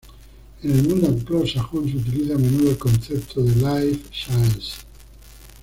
[0.63, 4.79] En el mundo anglosajón se utiliza a menudo el concepto de "Life Sciences".